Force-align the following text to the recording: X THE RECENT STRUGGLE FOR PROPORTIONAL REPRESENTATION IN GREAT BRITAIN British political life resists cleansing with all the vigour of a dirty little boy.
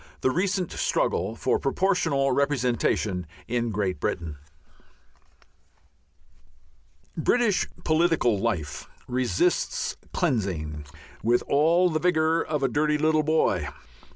X 0.01 0.07
THE 0.21 0.31
RECENT 0.31 0.71
STRUGGLE 0.71 1.35
FOR 1.35 1.59
PROPORTIONAL 1.59 2.31
REPRESENTATION 2.31 3.27
IN 3.47 3.69
GREAT 3.69 3.99
BRITAIN 3.99 4.35
British 7.15 7.67
political 7.83 8.39
life 8.39 8.89
resists 9.07 9.97
cleansing 10.11 10.85
with 11.21 11.43
all 11.47 11.91
the 11.91 11.99
vigour 11.99 12.41
of 12.43 12.63
a 12.63 12.67
dirty 12.67 12.97
little 12.97 13.21
boy. 13.21 13.67